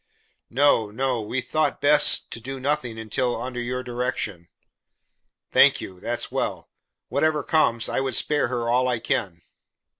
"No, 0.49 0.89
no. 0.89 1.21
We 1.21 1.41
thought 1.41 1.79
best 1.79 2.31
to 2.31 2.41
do 2.41 2.59
nothing 2.59 2.97
until 2.97 3.39
under 3.39 3.59
your 3.59 3.83
direction." 3.83 4.47
"Thank 5.51 5.79
you. 5.79 5.99
That's 5.99 6.31
well. 6.31 6.71
Whatever 7.09 7.43
comes, 7.43 7.87
I 7.87 7.99
would 7.99 8.15
spare 8.15 8.47
her 8.47 8.67
all 8.67 8.87
I 8.87 8.97
can." 8.97 9.43